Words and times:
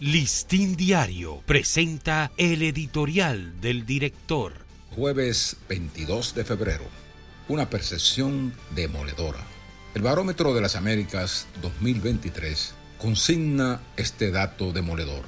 Listín 0.00 0.76
Diario 0.76 1.42
presenta 1.44 2.32
el 2.38 2.62
editorial 2.62 3.60
del 3.60 3.84
director. 3.84 4.54
Jueves 4.96 5.58
22 5.68 6.34
de 6.34 6.42
febrero. 6.46 6.84
Una 7.48 7.68
percepción 7.68 8.54
demoledora. 8.74 9.46
El 9.94 10.00
Barómetro 10.00 10.54
de 10.54 10.62
las 10.62 10.74
Américas 10.74 11.48
2023 11.60 12.72
consigna 12.96 13.82
este 13.98 14.30
dato 14.30 14.72
demoledor. 14.72 15.24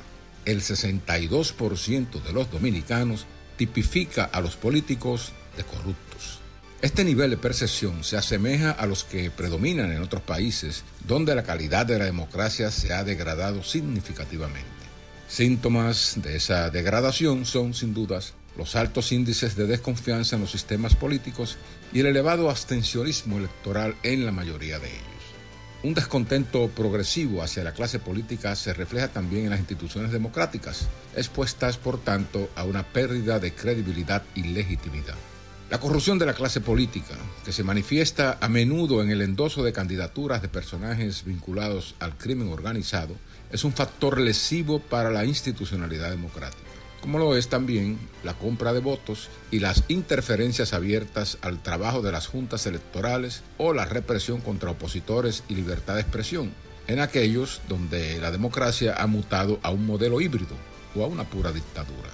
El 0.47 0.63
62% 0.63 2.23
de 2.23 2.33
los 2.33 2.51
dominicanos 2.51 3.27
tipifica 3.59 4.25
a 4.25 4.41
los 4.41 4.57
políticos 4.57 5.33
de 5.55 5.65
corruptos. 5.65 6.42
Este 6.83 7.05
nivel 7.05 7.31
de 7.31 7.37
percepción 7.37 8.03
se 8.03 8.17
asemeja 8.17 8.73
a 8.73 8.87
los 8.87 9.05
que 9.05 9.31
predominan 9.31 9.93
en 9.93 10.03
otros 10.03 10.21
países 10.21 10.83
donde 11.07 11.33
la 11.37 11.45
calidad 11.45 11.87
de 11.87 11.97
la 11.97 12.07
democracia 12.07 12.73
se 12.73 12.93
ha 12.93 13.05
degradado 13.05 13.63
significativamente. 13.63 14.67
Síntomas 15.29 16.15
de 16.17 16.35
esa 16.35 16.71
degradación 16.71 17.47
son, 17.47 17.73
sin 17.73 17.95
dudas, 17.95 18.35
los 18.57 18.75
altos 18.75 19.13
índices 19.13 19.55
de 19.55 19.69
desconfianza 19.69 20.35
en 20.35 20.43
los 20.43 20.51
sistemas 20.51 20.97
políticos 20.97 21.57
y 21.93 22.01
el 22.01 22.07
elevado 22.07 22.51
abstencionismo 22.51 23.39
electoral 23.39 23.95
en 24.03 24.27
la 24.27 24.33
mayoría 24.33 24.81
de 24.81 24.89
ellos. 24.89 25.07
Un 25.85 25.95
descontento 25.95 26.69
progresivo 26.69 27.45
hacia 27.45 27.63
la 27.63 27.75
clase 27.75 28.01
política 28.01 28.57
se 28.57 28.75
refleja 28.75 29.07
también 29.07 29.45
en 29.45 29.51
las 29.51 29.61
instituciones 29.61 30.11
democráticas, 30.11 30.89
expuestas 31.17 31.77
por 31.77 32.03
tanto 32.03 32.51
a 32.57 32.65
una 32.65 32.83
pérdida 32.83 33.39
de 33.39 33.55
credibilidad 33.55 34.25
y 34.35 34.43
legitimidad. 34.43 35.15
La 35.73 35.81
corrupción 35.81 36.19
de 36.19 36.27
la 36.27 36.35
clase 36.35 36.61
política, 36.61 37.15
que 37.47 37.53
se 37.53 37.65
manifiesta 37.65 38.37
a 38.43 38.51
menudo 38.51 39.03
en 39.03 39.11
el 39.11 39.23
endoso 39.23 39.65
de 39.65 39.73
candidaturas 39.73 40.43
de 40.43 40.49
personajes 40.49 41.25
vinculados 41.25 41.95
al 41.99 42.15
crimen 42.19 42.53
organizado, 42.53 43.15
es 43.51 43.65
un 43.65 43.73
factor 43.73 44.21
lesivo 44.21 44.81
para 44.81 45.11
la 45.11 45.25
institucionalidad 45.25 46.11
democrática, 46.11 46.69
como 47.01 47.19
lo 47.19 47.37
es 47.39 47.49
también 47.49 47.99
la 48.23 48.35
compra 48.35 48.75
de 48.75 48.81
votos 48.81 49.31
y 49.51 49.61
las 49.61 49.85
interferencias 49.89 50.75
abiertas 50.75 51.39
al 51.41 51.63
trabajo 51.63 52.03
de 52.03 52.13
las 52.13 52.27
juntas 52.27 52.67
electorales 52.67 53.43
o 53.57 53.73
la 53.73 53.87
represión 53.87 54.43
contra 54.43 54.73
opositores 54.73 55.43
y 55.49 55.55
libertad 55.55 55.95
de 55.95 56.03
expresión, 56.03 56.53
en 56.87 57.01
aquellos 57.01 57.63
donde 57.71 58.21
la 58.21 58.31
democracia 58.31 58.95
ha 58.99 59.07
mutado 59.07 59.59
a 59.63 59.71
un 59.71 59.87
modelo 59.87 60.21
híbrido 60.21 60.55
o 60.95 61.03
a 61.03 61.07
una 61.07 61.25
pura 61.25 61.51
dictadura. 61.51 62.11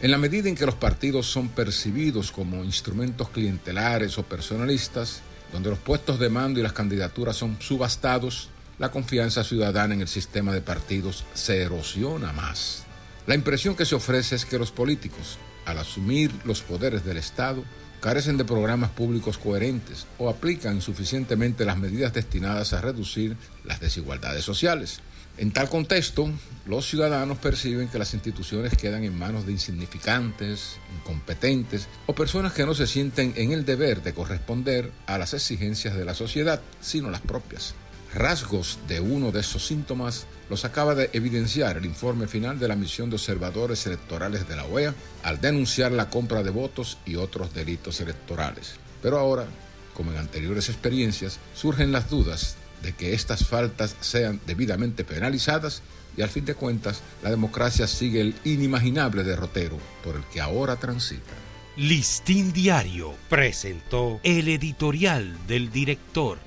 En 0.00 0.12
la 0.12 0.18
medida 0.18 0.48
en 0.48 0.54
que 0.54 0.64
los 0.64 0.76
partidos 0.76 1.26
son 1.26 1.48
percibidos 1.48 2.30
como 2.30 2.62
instrumentos 2.62 3.30
clientelares 3.30 4.16
o 4.16 4.22
personalistas, 4.22 5.22
donde 5.52 5.70
los 5.70 5.78
puestos 5.80 6.20
de 6.20 6.28
mando 6.28 6.60
y 6.60 6.62
las 6.62 6.72
candidaturas 6.72 7.36
son 7.36 7.60
subastados, 7.60 8.48
la 8.78 8.92
confianza 8.92 9.42
ciudadana 9.42 9.94
en 9.94 10.00
el 10.00 10.06
sistema 10.06 10.54
de 10.54 10.60
partidos 10.60 11.24
se 11.34 11.62
erosiona 11.62 12.32
más. 12.32 12.84
La 13.26 13.34
impresión 13.34 13.74
que 13.74 13.84
se 13.84 13.96
ofrece 13.96 14.36
es 14.36 14.44
que 14.44 14.58
los 14.58 14.70
políticos, 14.70 15.36
al 15.66 15.78
asumir 15.78 16.30
los 16.44 16.62
poderes 16.62 17.04
del 17.04 17.16
Estado, 17.16 17.64
carecen 18.00 18.36
de 18.36 18.44
programas 18.44 18.90
públicos 18.90 19.36
coherentes 19.36 20.06
o 20.18 20.28
aplican 20.28 20.76
insuficientemente 20.76 21.64
las 21.64 21.76
medidas 21.76 22.12
destinadas 22.12 22.72
a 22.72 22.80
reducir 22.80 23.36
las 23.64 23.80
desigualdades 23.80 24.44
sociales. 24.44 25.00
En 25.38 25.52
tal 25.52 25.68
contexto, 25.68 26.28
los 26.66 26.88
ciudadanos 26.88 27.38
perciben 27.38 27.86
que 27.86 28.00
las 28.00 28.12
instituciones 28.12 28.76
quedan 28.76 29.04
en 29.04 29.16
manos 29.16 29.46
de 29.46 29.52
insignificantes, 29.52 30.78
incompetentes 30.98 31.86
o 32.06 32.12
personas 32.12 32.52
que 32.52 32.66
no 32.66 32.74
se 32.74 32.88
sienten 32.88 33.32
en 33.36 33.52
el 33.52 33.64
deber 33.64 34.02
de 34.02 34.14
corresponder 34.14 34.90
a 35.06 35.16
las 35.16 35.34
exigencias 35.34 35.94
de 35.94 36.04
la 36.04 36.14
sociedad, 36.14 36.60
sino 36.80 37.08
las 37.08 37.20
propias. 37.20 37.76
Rasgos 38.12 38.80
de 38.88 38.98
uno 38.98 39.30
de 39.30 39.38
esos 39.38 39.64
síntomas 39.64 40.26
los 40.50 40.64
acaba 40.64 40.96
de 40.96 41.08
evidenciar 41.12 41.76
el 41.76 41.84
informe 41.84 42.26
final 42.26 42.58
de 42.58 42.66
la 42.66 42.74
misión 42.74 43.08
de 43.08 43.14
observadores 43.14 43.86
electorales 43.86 44.48
de 44.48 44.56
la 44.56 44.64
OEA 44.64 44.92
al 45.22 45.40
denunciar 45.40 45.92
la 45.92 46.10
compra 46.10 46.42
de 46.42 46.50
votos 46.50 46.98
y 47.06 47.14
otros 47.14 47.54
delitos 47.54 48.00
electorales. 48.00 48.74
Pero 49.02 49.20
ahora, 49.20 49.46
como 49.94 50.10
en 50.10 50.18
anteriores 50.18 50.68
experiencias, 50.68 51.38
surgen 51.54 51.92
las 51.92 52.10
dudas 52.10 52.56
de 52.82 52.92
que 52.92 53.14
estas 53.14 53.46
faltas 53.46 53.96
sean 54.00 54.40
debidamente 54.46 55.04
penalizadas 55.04 55.82
y 56.16 56.22
al 56.22 56.28
fin 56.28 56.44
de 56.44 56.54
cuentas 56.54 57.02
la 57.22 57.30
democracia 57.30 57.86
sigue 57.86 58.20
el 58.20 58.34
inimaginable 58.44 59.24
derrotero 59.24 59.78
por 60.02 60.16
el 60.16 60.24
que 60.24 60.40
ahora 60.40 60.76
transita. 60.76 61.32
Listín 61.76 62.52
Diario 62.52 63.14
presentó 63.28 64.18
el 64.24 64.48
editorial 64.48 65.38
del 65.46 65.70
director. 65.70 66.38